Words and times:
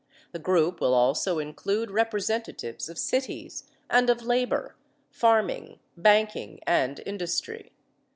The 0.31 0.39
group 0.39 0.81
will 0.81 0.95
also 0.95 1.37
include 1.37 1.91
representatives 1.91 2.89
of 2.89 2.97
cities, 2.97 3.65
and 3.87 4.09
of 4.09 4.23
labor, 4.23 4.75
farming, 5.11 5.77
banking 5.95 6.59
and 6.65 6.99
industry. 7.05 7.71